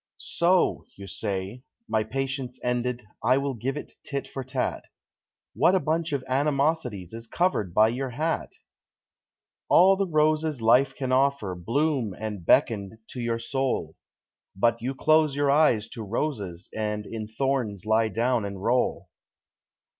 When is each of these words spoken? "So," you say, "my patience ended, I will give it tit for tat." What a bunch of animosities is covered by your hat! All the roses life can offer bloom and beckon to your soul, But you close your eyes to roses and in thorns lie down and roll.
"So," 0.17 0.87
you 0.95 1.05
say, 1.05 1.61
"my 1.87 2.03
patience 2.03 2.59
ended, 2.63 3.05
I 3.23 3.37
will 3.37 3.53
give 3.53 3.77
it 3.77 3.97
tit 4.01 4.27
for 4.27 4.43
tat." 4.43 4.85
What 5.53 5.75
a 5.75 5.79
bunch 5.79 6.11
of 6.11 6.23
animosities 6.27 7.13
is 7.13 7.27
covered 7.27 7.75
by 7.75 7.89
your 7.89 8.09
hat! 8.09 8.51
All 9.69 9.95
the 9.95 10.07
roses 10.07 10.59
life 10.59 10.95
can 10.95 11.11
offer 11.11 11.53
bloom 11.53 12.15
and 12.17 12.43
beckon 12.43 12.97
to 13.09 13.19
your 13.21 13.37
soul, 13.37 13.95
But 14.55 14.81
you 14.81 14.95
close 14.95 15.35
your 15.35 15.51
eyes 15.51 15.87
to 15.89 16.01
roses 16.03 16.67
and 16.75 17.05
in 17.05 17.27
thorns 17.27 17.85
lie 17.85 18.07
down 18.09 18.43
and 18.43 18.59
roll. 18.63 19.07